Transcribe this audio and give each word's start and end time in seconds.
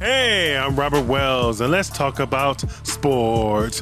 Hey, 0.00 0.56
I'm 0.56 0.76
Robert 0.76 1.06
Wells, 1.06 1.60
and 1.60 1.72
let's 1.72 1.90
talk 1.90 2.20
about 2.20 2.60
sports. 2.86 3.80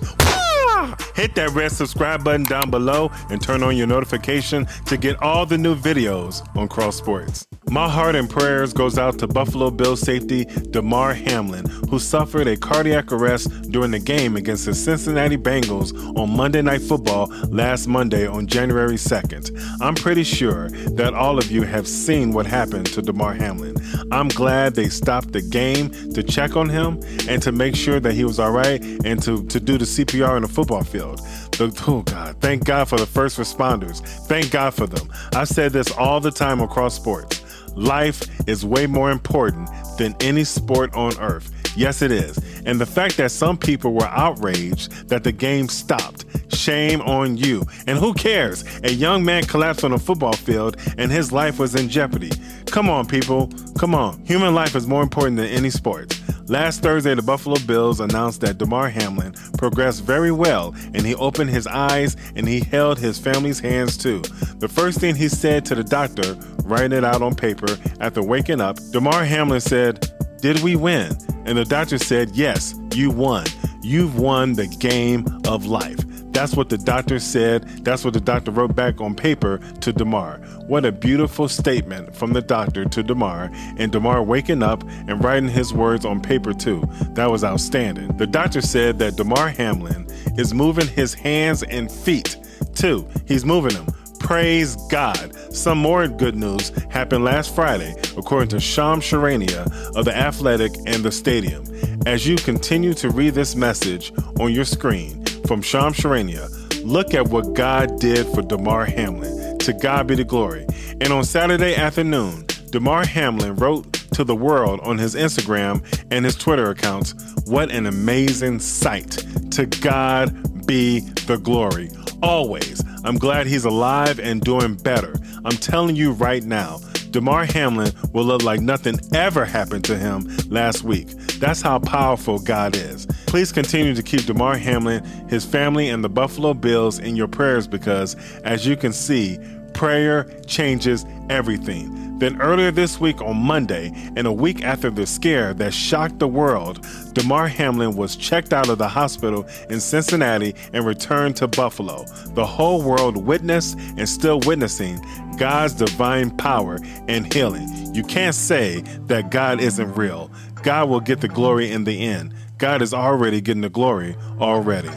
Hit 1.14 1.34
that 1.34 1.50
red 1.52 1.72
subscribe 1.72 2.24
button 2.24 2.44
down 2.44 2.70
below 2.70 3.10
and 3.28 3.38
turn 3.42 3.62
on 3.62 3.76
your 3.76 3.86
notification 3.86 4.66
to 4.86 4.96
get 4.96 5.20
all 5.22 5.44
the 5.44 5.58
new 5.58 5.76
videos 5.76 6.40
on 6.56 6.68
Cross 6.68 6.96
Sports. 6.96 7.46
My 7.70 7.88
heart 7.88 8.14
and 8.14 8.30
prayers 8.30 8.72
goes 8.72 8.96
out 8.96 9.18
to 9.18 9.26
Buffalo 9.26 9.70
Bills 9.70 10.00
safety 10.00 10.44
Damar 10.44 11.14
Hamlin, 11.14 11.66
who 11.90 11.98
suffered 11.98 12.46
a 12.46 12.56
cardiac 12.56 13.10
arrest 13.10 13.70
during 13.72 13.90
the 13.90 13.98
game 13.98 14.36
against 14.36 14.66
the 14.66 14.74
Cincinnati 14.74 15.36
Bengals 15.36 15.92
on 16.16 16.30
Monday 16.30 16.62
Night 16.62 16.80
Football 16.80 17.26
last 17.48 17.88
Monday 17.88 18.26
on 18.26 18.46
January 18.46 18.94
2nd. 18.94 19.50
I'm 19.80 19.96
pretty 19.96 20.22
sure 20.22 20.68
that 20.94 21.12
all 21.12 21.38
of 21.38 21.50
you 21.50 21.62
have 21.62 21.88
seen 21.88 22.32
what 22.32 22.46
happened 22.46 22.86
to 22.86 23.02
Damar 23.02 23.34
Hamlin. 23.34 23.76
I'm 24.12 24.28
glad 24.28 24.74
they 24.76 24.88
stopped 24.88 25.32
the 25.32 25.42
game 25.42 25.90
to 26.12 26.22
check 26.22 26.56
on 26.56 26.68
him 26.68 27.00
and 27.28 27.42
to 27.42 27.50
make 27.50 27.74
sure 27.74 27.98
that 27.98 28.14
he 28.14 28.24
was 28.24 28.38
all 28.38 28.52
right 28.52 28.82
and 29.04 29.20
to, 29.24 29.44
to 29.46 29.58
do 29.58 29.76
the 29.76 29.84
CPR 29.84 30.30
on 30.30 30.42
the 30.42 30.48
football 30.48 30.84
field. 30.84 31.18
The, 31.58 31.84
oh 31.88 32.02
God, 32.02 32.36
thank 32.40 32.64
God 32.64 32.88
for 32.88 32.96
the 32.96 33.06
first 33.06 33.38
responders. 33.38 34.00
Thank 34.28 34.52
God 34.52 34.72
for 34.72 34.86
them. 34.86 35.10
I've 35.34 35.48
said 35.48 35.72
this 35.72 35.90
all 35.92 36.20
the 36.20 36.30
time 36.30 36.60
across 36.60 36.94
sports. 36.94 37.42
Life 37.76 38.48
is 38.48 38.64
way 38.64 38.86
more 38.86 39.10
important 39.10 39.68
than 39.98 40.16
any 40.20 40.44
sport 40.44 40.94
on 40.94 41.16
earth. 41.18 41.52
Yes, 41.76 42.00
it 42.00 42.10
is. 42.10 42.38
And 42.64 42.80
the 42.80 42.86
fact 42.86 43.18
that 43.18 43.30
some 43.30 43.58
people 43.58 43.92
were 43.92 44.08
outraged 44.08 45.08
that 45.08 45.24
the 45.24 45.32
game 45.32 45.68
stopped, 45.68 46.24
shame 46.54 47.02
on 47.02 47.36
you. 47.36 47.64
And 47.86 47.98
who 47.98 48.14
cares? 48.14 48.64
A 48.82 48.90
young 48.90 49.24
man 49.24 49.44
collapsed 49.44 49.84
on 49.84 49.92
a 49.92 49.98
football 49.98 50.32
field 50.32 50.78
and 50.96 51.12
his 51.12 51.32
life 51.32 51.58
was 51.58 51.74
in 51.74 51.90
jeopardy. 51.90 52.32
Come 52.64 52.88
on, 52.88 53.06
people. 53.06 53.50
Come 53.78 53.94
on. 53.94 54.24
Human 54.24 54.54
life 54.54 54.74
is 54.74 54.86
more 54.86 55.02
important 55.02 55.36
than 55.36 55.48
any 55.48 55.68
sport. 55.68 56.18
Last 56.48 56.80
Thursday, 56.80 57.14
the 57.14 57.22
Buffalo 57.22 57.56
Bills 57.66 58.00
announced 58.00 58.40
that 58.40 58.56
Damar 58.56 58.88
Hamlin 58.88 59.34
progressed 59.58 60.04
very 60.04 60.30
well 60.30 60.74
and 60.94 61.04
he 61.04 61.14
opened 61.16 61.50
his 61.50 61.66
eyes 61.66 62.16
and 62.36 62.48
he 62.48 62.60
held 62.60 62.98
his 62.98 63.18
family's 63.18 63.60
hands 63.60 63.98
too. 63.98 64.20
The 64.58 64.68
first 64.68 64.98
thing 64.98 65.14
he 65.14 65.28
said 65.28 65.66
to 65.66 65.74
the 65.74 65.84
doctor, 65.84 66.36
writing 66.66 66.96
it 66.96 67.04
out 67.04 67.22
on 67.22 67.34
paper 67.34 67.66
after 68.00 68.22
waking 68.22 68.60
up, 68.60 68.78
Damar 68.90 69.24
Hamlin 69.24 69.60
said, 69.60 70.10
Did 70.40 70.62
we 70.62 70.76
win? 70.76 71.16
And 71.44 71.56
the 71.56 71.64
doctor 71.64 71.98
said, 71.98 72.30
Yes, 72.34 72.74
you 72.94 73.10
won. 73.10 73.46
You've 73.82 74.18
won 74.18 74.54
the 74.54 74.66
game 74.66 75.26
of 75.46 75.66
life. 75.66 75.98
That's 76.36 76.54
what 76.54 76.68
the 76.68 76.76
doctor 76.76 77.18
said. 77.18 77.66
That's 77.82 78.04
what 78.04 78.12
the 78.12 78.20
doctor 78.20 78.50
wrote 78.50 78.76
back 78.76 79.00
on 79.00 79.14
paper 79.14 79.58
to 79.80 79.90
Damar. 79.90 80.36
What 80.66 80.84
a 80.84 80.92
beautiful 80.92 81.48
statement 81.48 82.14
from 82.14 82.34
the 82.34 82.42
doctor 82.42 82.84
to 82.84 83.02
Damar, 83.02 83.50
and 83.78 83.90
Damar 83.90 84.22
waking 84.22 84.62
up 84.62 84.82
and 85.08 85.24
writing 85.24 85.48
his 85.48 85.72
words 85.72 86.04
on 86.04 86.20
paper 86.20 86.52
too. 86.52 86.82
That 87.12 87.30
was 87.30 87.42
outstanding. 87.42 88.18
The 88.18 88.26
doctor 88.26 88.60
said 88.60 88.98
that 88.98 89.16
Damar 89.16 89.48
Hamlin 89.48 90.06
is 90.36 90.52
moving 90.52 90.88
his 90.88 91.14
hands 91.14 91.62
and 91.62 91.90
feet 91.90 92.36
too. 92.74 93.08
He's 93.26 93.46
moving 93.46 93.72
them. 93.72 93.86
Praise 94.18 94.76
God. 94.90 95.34
Some 95.56 95.78
more 95.78 96.06
good 96.06 96.36
news 96.36 96.70
happened 96.90 97.24
last 97.24 97.54
Friday, 97.54 97.94
according 98.16 98.48
to 98.50 98.60
Sham 98.60 99.00
Charania 99.00 99.66
of 99.96 100.04
The 100.04 100.16
Athletic 100.16 100.72
and 100.86 101.02
the 101.02 101.10
Stadium. 101.10 101.64
As 102.06 102.26
you 102.26 102.36
continue 102.36 102.94
to 102.94 103.10
read 103.10 103.34
this 103.34 103.56
message 103.56 104.12
on 104.38 104.52
your 104.52 104.64
screen, 104.64 105.24
from 105.46 105.62
Sham 105.62 105.92
Charania, 105.92 106.48
Look 106.86 107.14
at 107.14 107.26
what 107.26 107.54
God 107.54 107.98
did 107.98 108.28
for 108.28 108.42
Damar 108.42 108.84
Hamlin. 108.84 109.58
To 109.58 109.72
God 109.72 110.06
be 110.06 110.14
the 110.14 110.22
glory. 110.22 110.64
And 111.00 111.12
on 111.12 111.24
Saturday 111.24 111.74
afternoon, 111.74 112.46
Damar 112.70 113.04
Hamlin 113.04 113.56
wrote 113.56 113.92
to 114.12 114.22
the 114.22 114.36
world 114.36 114.78
on 114.84 114.96
his 114.96 115.16
Instagram 115.16 115.84
and 116.12 116.24
his 116.24 116.36
Twitter 116.36 116.70
accounts, 116.70 117.12
What 117.46 117.72
an 117.72 117.86
amazing 117.86 118.60
sight. 118.60 119.10
To 119.50 119.66
God 119.66 120.64
be 120.64 121.00
the 121.26 121.38
glory. 121.38 121.90
Always. 122.22 122.80
I'm 123.04 123.18
glad 123.18 123.48
he's 123.48 123.64
alive 123.64 124.20
and 124.20 124.40
doing 124.40 124.74
better. 124.74 125.14
I'm 125.46 125.56
telling 125.58 125.94
you 125.94 126.10
right 126.10 126.42
now, 126.42 126.80
Damar 127.12 127.44
Hamlin 127.44 127.92
will 128.12 128.24
look 128.24 128.42
like 128.42 128.60
nothing 128.60 128.98
ever 129.14 129.44
happened 129.44 129.84
to 129.84 129.96
him 129.96 130.28
last 130.48 130.82
week. 130.82 131.06
That's 131.38 131.62
how 131.62 131.78
powerful 131.78 132.40
God 132.40 132.74
is. 132.74 133.06
Please 133.26 133.52
continue 133.52 133.94
to 133.94 134.02
keep 134.02 134.24
Damar 134.24 134.56
Hamlin, 134.56 135.04
his 135.28 135.44
family, 135.44 135.88
and 135.88 136.02
the 136.02 136.08
Buffalo 136.08 136.52
Bills 136.52 136.98
in 136.98 137.14
your 137.14 137.28
prayers 137.28 137.68
because, 137.68 138.16
as 138.42 138.66
you 138.66 138.76
can 138.76 138.92
see, 138.92 139.38
prayer 139.76 140.24
changes 140.46 141.04
everything. 141.28 142.18
Then 142.18 142.40
earlier 142.40 142.70
this 142.70 142.98
week 142.98 143.20
on 143.20 143.36
Monday, 143.36 143.92
and 144.16 144.26
a 144.26 144.32
week 144.32 144.64
after 144.64 144.90
the 144.90 145.06
scare 145.06 145.52
that 145.54 145.74
shocked 145.74 146.18
the 146.18 146.26
world, 146.26 146.86
Damar 147.12 147.46
Hamlin 147.46 147.94
was 147.94 148.16
checked 148.16 148.54
out 148.54 148.70
of 148.70 148.78
the 148.78 148.88
hospital 148.88 149.46
in 149.68 149.80
Cincinnati 149.80 150.54
and 150.72 150.86
returned 150.86 151.36
to 151.36 151.46
Buffalo. 151.46 152.06
The 152.34 152.46
whole 152.46 152.82
world 152.82 153.18
witnessed 153.18 153.78
and 153.78 154.08
still 154.08 154.40
witnessing 154.40 154.98
God's 155.36 155.74
divine 155.74 156.30
power 156.30 156.78
and 157.06 157.30
healing. 157.32 157.68
You 157.94 158.02
can't 158.02 158.34
say 158.34 158.80
that 159.08 159.30
God 159.30 159.60
isn't 159.60 159.92
real. 159.94 160.30
God 160.62 160.88
will 160.88 161.00
get 161.00 161.20
the 161.20 161.28
glory 161.28 161.70
in 161.70 161.84
the 161.84 162.00
end. 162.00 162.32
God 162.56 162.80
is 162.80 162.94
already 162.94 163.42
getting 163.42 163.60
the 163.60 163.68
glory 163.68 164.16
already. 164.40 164.90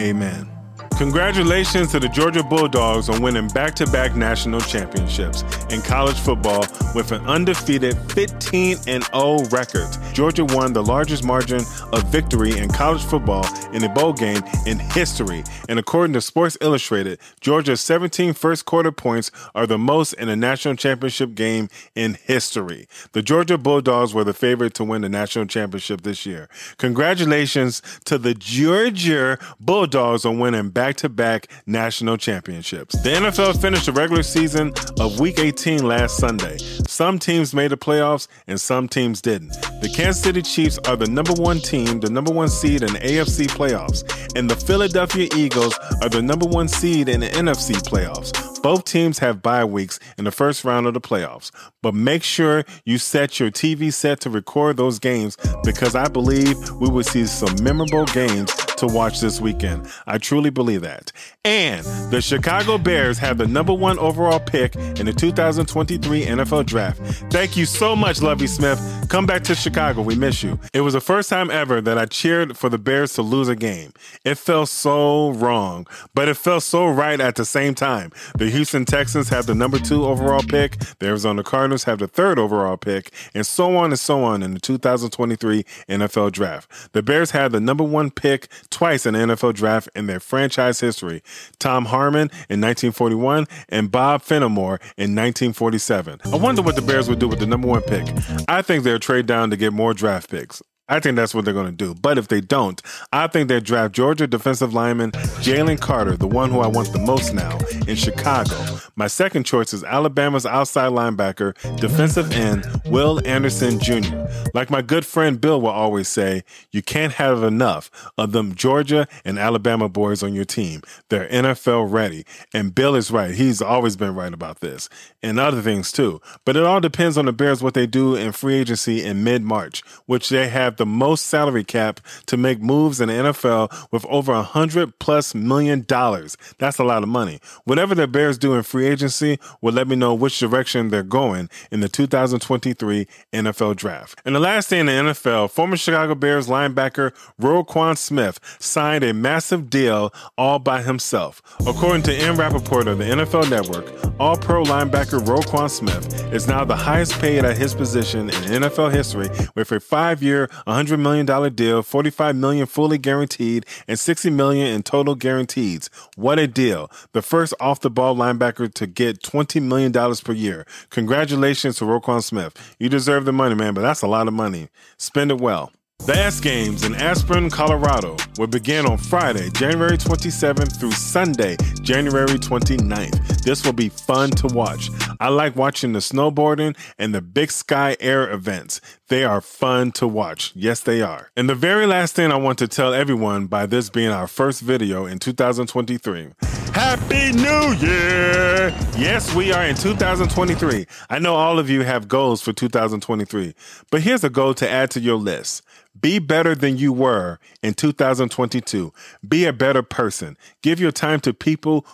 Amen. 0.00 0.57
Congratulations 0.98 1.92
to 1.92 2.00
the 2.00 2.08
Georgia 2.08 2.42
Bulldogs 2.42 3.08
on 3.08 3.22
winning 3.22 3.46
back 3.46 3.72
to 3.76 3.86
back 3.86 4.16
national 4.16 4.60
championships 4.60 5.44
in 5.70 5.80
college 5.80 6.18
football 6.18 6.66
with 6.92 7.12
an 7.12 7.24
undefeated 7.24 7.96
15 8.10 8.78
0 8.78 9.38
record. 9.52 9.86
Georgia 10.12 10.44
won 10.44 10.72
the 10.72 10.82
largest 10.82 11.22
margin 11.22 11.60
of 11.92 12.02
victory 12.10 12.58
in 12.58 12.68
college 12.68 13.04
football 13.04 13.46
in 13.72 13.84
a 13.84 13.88
bowl 13.88 14.12
game 14.12 14.42
in 14.66 14.80
history. 14.80 15.44
And 15.68 15.78
according 15.78 16.14
to 16.14 16.20
Sports 16.20 16.58
Illustrated, 16.60 17.20
Georgia's 17.40 17.80
17 17.80 18.32
first 18.32 18.64
quarter 18.64 18.90
points 18.90 19.30
are 19.54 19.68
the 19.68 19.78
most 19.78 20.14
in 20.14 20.28
a 20.28 20.34
national 20.34 20.74
championship 20.74 21.36
game 21.36 21.68
in 21.94 22.14
history. 22.14 22.88
The 23.12 23.22
Georgia 23.22 23.56
Bulldogs 23.56 24.14
were 24.14 24.24
the 24.24 24.34
favorite 24.34 24.74
to 24.74 24.84
win 24.84 25.02
the 25.02 25.08
national 25.08 25.46
championship 25.46 26.00
this 26.00 26.26
year. 26.26 26.48
Congratulations 26.76 27.82
to 28.06 28.18
the 28.18 28.34
Georgia 28.34 29.38
Bulldogs 29.60 30.24
on 30.24 30.40
winning 30.40 30.70
back 30.70 30.87
back 30.88 30.96
to 30.96 31.08
back 31.10 31.48
national 31.66 32.16
championships. 32.16 32.98
The 33.02 33.10
NFL 33.10 33.60
finished 33.60 33.84
the 33.84 33.92
regular 33.92 34.22
season 34.22 34.72
of 34.98 35.20
Week 35.20 35.38
18 35.38 35.86
last 35.86 36.16
Sunday. 36.16 36.56
Some 36.86 37.18
teams 37.18 37.54
made 37.54 37.72
the 37.72 37.76
playoffs 37.76 38.26
and 38.46 38.58
some 38.58 38.88
teams 38.88 39.20
didn't. 39.20 39.50
The 39.82 39.92
Kansas 39.94 40.22
City 40.22 40.40
Chiefs 40.40 40.78
are 40.88 40.96
the 40.96 41.06
number 41.06 41.34
one 41.34 41.58
team, 41.58 42.00
the 42.00 42.08
number 42.08 42.32
one 42.32 42.48
seed 42.48 42.80
in 42.80 42.88
AFC 42.88 43.48
playoffs, 43.48 44.02
and 44.34 44.48
the 44.48 44.56
Philadelphia 44.56 45.28
Eagles 45.36 45.78
are 46.00 46.08
the 46.08 46.22
number 46.22 46.46
one 46.46 46.68
seed 46.68 47.10
in 47.10 47.20
the 47.20 47.28
NFC 47.28 47.74
playoffs. 47.74 48.32
Both 48.62 48.86
teams 48.86 49.18
have 49.18 49.42
bye 49.42 49.66
weeks 49.66 50.00
in 50.16 50.24
the 50.24 50.32
first 50.32 50.64
round 50.64 50.86
of 50.86 50.94
the 50.94 51.02
playoffs, 51.02 51.50
but 51.82 51.94
make 51.94 52.22
sure 52.22 52.64
you 52.86 52.96
set 52.96 53.38
your 53.38 53.50
TV 53.50 53.92
set 53.92 54.20
to 54.20 54.30
record 54.30 54.78
those 54.78 54.98
games 54.98 55.36
because 55.64 55.94
I 55.94 56.08
believe 56.08 56.56
we 56.80 56.88
will 56.88 57.04
see 57.04 57.26
some 57.26 57.62
memorable 57.62 58.06
games 58.06 58.50
to 58.78 58.86
watch 58.86 59.20
this 59.20 59.40
weekend. 59.40 59.86
I 60.06 60.18
truly 60.18 60.50
believe 60.50 60.82
that. 60.82 61.12
And 61.44 61.84
the 62.10 62.20
Chicago 62.20 62.78
Bears 62.78 63.18
have 63.18 63.38
the 63.38 63.46
number 63.46 63.72
one 63.72 63.98
overall 63.98 64.40
pick 64.40 64.76
in 64.76 65.06
the 65.06 65.12
2023 65.12 66.26
NFL 66.26 66.66
Draft. 66.66 67.00
Thank 67.30 67.56
you 67.56 67.66
so 67.66 67.96
much, 67.96 68.20
Lovie 68.22 68.46
Smith. 68.46 68.80
Come 69.08 69.26
back 69.26 69.42
to 69.44 69.54
Chicago. 69.54 70.02
We 70.02 70.14
miss 70.14 70.42
you. 70.42 70.58
It 70.72 70.82
was 70.82 70.94
the 70.94 71.00
first 71.00 71.30
time 71.30 71.50
ever 71.50 71.80
that 71.80 71.98
I 71.98 72.06
cheered 72.06 72.56
for 72.56 72.68
the 72.68 72.78
Bears 72.78 73.14
to 73.14 73.22
lose 73.22 73.48
a 73.48 73.56
game. 73.56 73.92
It 74.24 74.36
felt 74.36 74.68
so 74.68 75.30
wrong, 75.30 75.86
but 76.14 76.28
it 76.28 76.36
felt 76.36 76.62
so 76.62 76.86
right 76.86 77.20
at 77.20 77.36
the 77.36 77.44
same 77.44 77.74
time. 77.74 78.12
The 78.36 78.50
Houston 78.50 78.84
Texans 78.84 79.28
have 79.30 79.46
the 79.46 79.54
number 79.54 79.78
two 79.78 80.04
overall 80.04 80.42
pick, 80.42 80.78
the 80.98 81.06
Arizona 81.06 81.42
Cardinals 81.42 81.84
have 81.84 81.98
the 81.98 82.08
third 82.08 82.38
overall 82.38 82.76
pick, 82.76 83.12
and 83.34 83.46
so 83.46 83.76
on 83.76 83.90
and 83.90 83.98
so 83.98 84.22
on 84.22 84.42
in 84.42 84.54
the 84.54 84.60
2023 84.60 85.64
NFL 85.88 86.32
Draft. 86.32 86.92
The 86.92 87.02
Bears 87.02 87.30
had 87.30 87.52
the 87.52 87.60
number 87.60 87.84
one 87.84 88.10
pick 88.10 88.48
twice 88.70 89.06
in 89.06 89.14
the 89.14 89.20
NFL 89.20 89.54
Draft 89.54 89.88
in 89.94 90.06
their 90.06 90.20
franchise 90.20 90.80
history 90.80 91.22
Tom 91.58 91.86
Harmon 91.86 92.30
in 92.48 92.60
1941 92.60 93.46
and 93.68 93.90
Bob 93.90 94.22
Fenimore 94.22 94.80
in 94.96 95.14
1947. 95.14 96.20
I 96.32 96.36
wonder 96.36 96.62
what 96.62 96.76
the 96.76 96.82
Bears 96.82 97.08
would 97.08 97.18
do 97.18 97.28
with 97.28 97.40
the 97.40 97.46
number 97.46 97.68
one 97.68 97.82
pick. 97.82 98.06
I 98.48 98.62
think 98.62 98.84
they'll 98.84 98.98
trade 98.98 99.26
down 99.26 99.50
to 99.50 99.56
get 99.56 99.72
more 99.72 99.94
draft 99.94 100.30
picks. 100.30 100.62
I 100.88 101.00
think 101.00 101.16
that's 101.16 101.34
what 101.34 101.44
they're 101.44 101.54
going 101.54 101.66
to 101.66 101.72
do. 101.72 101.94
But 101.94 102.16
if 102.16 102.28
they 102.28 102.40
don't, 102.40 102.80
I 103.12 103.26
think 103.26 103.48
they 103.48 103.60
draft 103.60 103.94
Georgia 103.94 104.26
defensive 104.26 104.72
lineman 104.72 105.12
Jalen 105.42 105.80
Carter, 105.80 106.16
the 106.16 106.26
one 106.26 106.50
who 106.50 106.60
I 106.60 106.66
want 106.66 106.92
the 106.92 106.98
most 106.98 107.34
now, 107.34 107.58
in 107.86 107.94
Chicago. 107.94 108.56
My 108.96 109.06
second 109.06 109.44
choice 109.44 109.72
is 109.74 109.84
Alabama's 109.84 110.46
outside 110.46 110.92
linebacker, 110.92 111.54
defensive 111.78 112.32
end 112.32 112.66
Will 112.86 113.20
Anderson 113.26 113.78
Jr. 113.78 114.26
Like 114.54 114.70
my 114.70 114.80
good 114.80 115.04
friend 115.04 115.40
Bill 115.40 115.60
will 115.60 115.68
always 115.68 116.08
say, 116.08 116.42
you 116.72 116.82
can't 116.82 117.12
have 117.14 117.42
enough 117.42 117.90
of 118.16 118.32
them 118.32 118.54
Georgia 118.54 119.06
and 119.24 119.38
Alabama 119.38 119.88
boys 119.88 120.22
on 120.22 120.32
your 120.32 120.46
team. 120.46 120.80
They're 121.10 121.28
NFL 121.28 121.92
ready. 121.92 122.24
And 122.54 122.74
Bill 122.74 122.94
is 122.94 123.10
right. 123.10 123.34
He's 123.34 123.60
always 123.60 123.96
been 123.96 124.14
right 124.14 124.32
about 124.32 124.60
this 124.60 124.88
and 125.22 125.38
other 125.38 125.60
things 125.60 125.92
too. 125.92 126.20
But 126.46 126.56
it 126.56 126.64
all 126.64 126.80
depends 126.80 127.18
on 127.18 127.26
the 127.26 127.32
Bears 127.32 127.62
what 127.62 127.74
they 127.74 127.86
do 127.86 128.14
in 128.14 128.32
free 128.32 128.54
agency 128.54 129.04
in 129.04 129.22
mid 129.22 129.42
March, 129.42 129.82
which 130.06 130.30
they 130.30 130.48
have 130.48 130.77
the 130.78 130.86
most 130.86 131.26
salary 131.26 131.64
cap 131.64 132.00
to 132.26 132.36
make 132.36 132.60
moves 132.60 133.00
in 133.00 133.08
the 133.08 133.14
NFL 133.14 133.88
with 133.92 134.04
over 134.06 134.32
a 134.32 134.42
hundred 134.42 134.98
plus 134.98 135.34
million 135.34 135.84
dollars. 135.86 136.36
That's 136.58 136.78
a 136.78 136.84
lot 136.84 137.02
of 137.02 137.08
money. 137.08 137.40
Whatever 137.64 137.94
the 137.94 138.08
Bears 138.08 138.38
do 138.38 138.54
in 138.54 138.62
free 138.62 138.86
agency 138.86 139.38
will 139.60 139.72
let 139.72 139.86
me 139.88 139.96
know 139.96 140.14
which 140.14 140.38
direction 140.38 140.88
they're 140.88 141.02
going 141.02 141.50
in 141.70 141.80
the 141.80 141.88
2023 141.88 143.06
NFL 143.32 143.76
draft. 143.76 144.20
And 144.24 144.34
the 144.34 144.40
last 144.40 144.68
thing 144.68 144.80
in 144.80 144.86
the 144.86 144.92
NFL, 144.92 145.50
former 145.50 145.76
Chicago 145.76 146.14
Bears 146.14 146.48
linebacker 146.48 147.12
Roquan 147.40 147.96
Smith 147.96 148.40
signed 148.58 149.04
a 149.04 149.12
massive 149.12 149.70
deal 149.70 150.12
all 150.36 150.58
by 150.58 150.82
himself. 150.82 151.42
According 151.66 152.02
to 152.04 152.24
Ian 152.24 152.36
Rapoport 152.36 152.88
of 152.88 152.98
the 152.98 153.04
NFL 153.04 153.50
Network, 153.50 153.92
all 154.20 154.36
pro 154.36 154.62
linebacker 154.64 155.20
Roquan 155.20 155.70
Smith 155.70 156.32
is 156.32 156.46
now 156.46 156.64
the 156.64 156.76
highest 156.76 157.12
paid 157.20 157.44
at 157.44 157.56
his 157.56 157.74
position 157.74 158.30
in 158.30 158.62
NFL 158.62 158.92
history 158.92 159.28
with 159.54 159.72
a 159.72 159.80
five 159.80 160.22
year, 160.22 160.48
$100 160.68 161.00
million 161.00 161.54
deal, 161.54 161.82
45 161.82 162.36
million 162.36 162.66
fully 162.66 162.98
guaranteed, 162.98 163.64
and 163.88 163.98
60 163.98 164.30
million 164.30 164.66
in 164.68 164.82
total 164.82 165.14
guarantees. 165.14 165.88
What 166.14 166.38
a 166.38 166.46
deal. 166.46 166.90
The 167.12 167.22
first 167.22 167.54
off 167.58 167.80
the 167.80 167.90
ball 167.90 168.14
linebacker 168.14 168.72
to 168.74 168.86
get 168.86 169.20
$20 169.22 169.62
million 169.62 169.92
per 169.92 170.32
year. 170.32 170.66
Congratulations 170.90 171.76
to 171.78 171.84
Roquan 171.84 172.22
Smith. 172.22 172.76
You 172.78 172.88
deserve 172.88 173.24
the 173.24 173.32
money, 173.32 173.54
man, 173.54 173.74
but 173.74 173.80
that's 173.80 174.02
a 174.02 174.06
lot 174.06 174.28
of 174.28 174.34
money. 174.34 174.68
Spend 174.98 175.30
it 175.30 175.40
well. 175.40 175.72
The 176.06 176.16
X 176.16 176.40
Games 176.40 176.84
in 176.84 176.94
Aspen, 176.94 177.50
Colorado 177.50 178.16
will 178.38 178.46
begin 178.46 178.86
on 178.86 178.96
Friday, 178.96 179.50
January 179.50 179.98
27th 179.98 180.78
through 180.78 180.92
Sunday, 180.92 181.56
January 181.88 182.26
29th. 182.26 183.44
This 183.44 183.64
will 183.64 183.72
be 183.72 183.88
fun 183.88 184.28
to 184.32 184.46
watch. 184.48 184.90
I 185.20 185.30
like 185.30 185.56
watching 185.56 185.94
the 185.94 186.00
snowboarding 186.00 186.76
and 186.98 187.14
the 187.14 187.22
Big 187.22 187.50
Sky 187.50 187.96
Air 187.98 188.30
events. 188.30 188.82
They 189.08 189.24
are 189.24 189.40
fun 189.40 189.92
to 189.92 190.06
watch. 190.06 190.52
Yes, 190.54 190.80
they 190.80 191.00
are. 191.00 191.30
And 191.34 191.48
the 191.48 191.54
very 191.54 191.86
last 191.86 192.14
thing 192.14 192.30
I 192.30 192.36
want 192.36 192.58
to 192.58 192.68
tell 192.68 192.92
everyone 192.92 193.46
by 193.46 193.64
this 193.64 193.88
being 193.88 194.10
our 194.10 194.26
first 194.26 194.60
video 194.60 195.06
in 195.06 195.18
2023 195.18 196.32
Happy 196.74 197.32
New 197.32 197.72
Year! 197.86 198.68
Yes, 198.98 199.34
we 199.34 199.52
are 199.52 199.64
in 199.64 199.74
2023. 199.74 200.86
I 201.08 201.18
know 201.18 201.36
all 201.36 201.58
of 201.58 201.70
you 201.70 201.84
have 201.84 202.06
goals 202.06 202.42
for 202.42 202.52
2023, 202.52 203.54
but 203.90 204.02
here's 204.02 204.22
a 204.22 204.30
goal 204.30 204.52
to 204.54 204.68
add 204.68 204.90
to 204.90 205.00
your 205.00 205.16
list. 205.16 205.62
Be 206.00 206.18
better 206.18 206.54
than 206.54 206.76
you 206.76 206.92
were 206.92 207.38
in 207.62 207.74
2022. 207.74 208.92
Be 209.26 209.46
a 209.46 209.52
better 209.52 209.82
person. 209.82 210.36
Give 210.62 210.78
your 210.78 210.92
time 210.92 211.20
to 211.20 211.32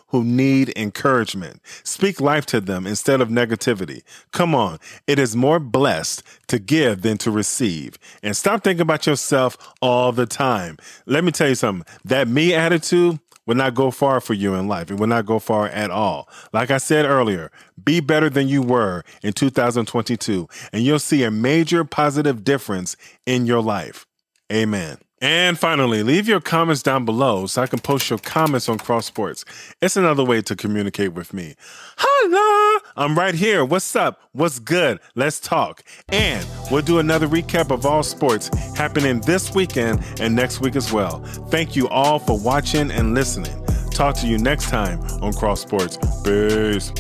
who 0.09 0.25
need 0.25 0.73
encouragement. 0.77 1.61
Speak 1.83 2.21
life 2.21 2.47
to 2.47 2.61
them 2.61 2.87
instead 2.87 3.21
of 3.21 3.29
negativity. 3.29 4.03
Come 4.33 4.55
on. 4.55 4.79
It 5.07 5.19
is 5.19 5.37
more 5.37 5.59
blessed 5.59 6.23
to 6.49 6.59
give 6.59 7.03
than 7.03 7.19
to 7.19 7.31
receive. 7.31 7.99
And 8.23 8.37
stop 8.37 8.65
thinking 8.65 8.83
about 8.83 9.07
yourself 9.07 9.57
all 9.81 10.13
the 10.13 10.27
time. 10.27 10.79
Let 11.07 11.25
me 11.25 11.33
tell 11.33 11.49
you 11.49 11.55
something. 11.55 11.87
That 12.05 12.29
me 12.29 12.55
attitude, 12.55 13.19
will 13.47 13.55
not 13.55 13.75
go 13.75 13.91
far 13.91 14.21
for 14.21 14.35
you 14.35 14.55
in 14.55 14.69
life. 14.69 14.91
It 14.91 14.99
will 14.99 15.07
not 15.07 15.27
go 15.27 15.39
far 15.39 15.67
at 15.69 15.91
all. 15.91 16.29
Like 16.53 16.71
I 16.71 16.79
said 16.79 17.05
earlier, 17.05 17.51
be 17.83 18.01
better 18.01 18.31
than 18.31 18.49
you 18.49 18.63
were 18.63 19.03
in 19.23 19.33
2022, 19.33 20.49
and 20.73 20.83
you'll 20.83 20.99
see 20.99 21.23
a 21.25 21.31
major 21.31 21.85
positive 21.85 22.45
difference 22.45 22.97
in 23.27 23.47
your 23.47 23.61
life. 23.61 24.07
Amen. 24.53 24.99
And 25.25 25.59
finally, 25.59 26.03
leave 26.03 26.29
your 26.29 26.43
comments 26.43 26.83
down 26.83 27.07
below 27.07 27.47
so 27.47 27.63
I 27.63 27.67
can 27.67 27.79
post 27.79 28.11
your 28.11 28.19
comments 28.19 28.69
on 28.69 28.77
Cross 28.77 29.07
Sports. 29.07 29.47
It's 29.81 29.97
another 29.97 30.23
way 30.23 30.43
to 30.43 30.55
communicate 30.55 31.15
with 31.15 31.33
me. 31.33 31.55
Holla! 31.97 32.81
I'm 32.95 33.17
right 33.17 33.35
here. 33.35 33.65
What's 33.65 33.97
up? 33.97 34.21
What's 34.33 34.59
good? 34.59 35.01
Let's 35.15 35.41
talk. 35.41 35.83
And 36.11 36.47
we'll 36.71 36.83
do 36.83 36.99
another 36.99 37.27
recap 37.27 37.71
of 37.71 37.87
all 37.87 38.03
sports 38.03 38.51
happening 38.77 39.23
this 39.23 39.55
weekend 39.55 40.05
and 40.21 40.37
next 40.37 40.61
week 40.61 40.77
as 40.77 40.93
well. 40.93 41.25
Thank 41.49 41.75
you 41.75 41.89
all 41.89 42.19
for 42.19 42.39
watching 42.39 42.91
and 42.91 43.15
listening. 43.15 43.65
Talk 43.93 44.17
to 44.17 44.27
you 44.27 44.37
next 44.37 44.69
time 44.69 45.01
on 45.23 45.33
Cross 45.33 45.63
Sports. 45.63 45.97
Peace. 46.23 46.93